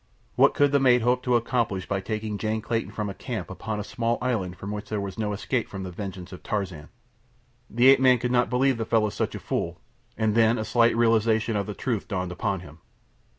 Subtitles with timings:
[0.35, 3.79] What could the mate hope to accomplish by taking Jane Clayton from a camp upon
[3.79, 6.89] a small island from which there was no escape from the vengeance of Tarzan?
[7.69, 9.79] The ape man could not believe the fellow such a fool,
[10.17, 12.79] and then a slight realization of the truth dawned upon him.